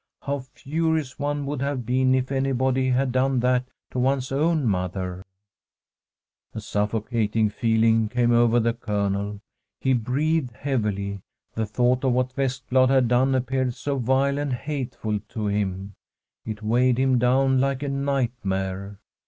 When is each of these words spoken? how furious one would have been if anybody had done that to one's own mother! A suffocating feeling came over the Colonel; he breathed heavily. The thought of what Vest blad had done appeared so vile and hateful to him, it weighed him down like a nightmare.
how 0.23 0.39
furious 0.39 1.19
one 1.19 1.45
would 1.45 1.61
have 1.61 1.85
been 1.85 2.15
if 2.15 2.31
anybody 2.31 2.89
had 2.89 3.11
done 3.11 3.39
that 3.39 3.65
to 3.91 3.99
one's 3.99 4.31
own 4.31 4.65
mother! 4.65 5.23
A 6.55 6.59
suffocating 6.59 7.49
feeling 7.49 8.09
came 8.09 8.31
over 8.31 8.59
the 8.59 8.73
Colonel; 8.73 9.39
he 9.79 9.93
breathed 9.93 10.55
heavily. 10.55 11.19
The 11.53 11.67
thought 11.67 12.03
of 12.03 12.13
what 12.13 12.33
Vest 12.33 12.67
blad 12.67 12.89
had 12.89 13.09
done 13.09 13.35
appeared 13.35 13.75
so 13.75 13.99
vile 13.99 14.39
and 14.39 14.53
hateful 14.53 15.19
to 15.29 15.45
him, 15.45 15.93
it 16.47 16.63
weighed 16.63 16.97
him 16.97 17.19
down 17.19 17.59
like 17.61 17.83
a 17.83 17.87
nightmare. 17.87 18.97